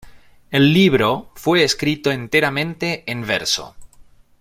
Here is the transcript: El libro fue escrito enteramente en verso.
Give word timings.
El 0.49 0.73
libro 0.73 1.29
fue 1.35 1.61
escrito 1.63 2.09
enteramente 2.11 3.03
en 3.05 3.21
verso. 3.21 3.75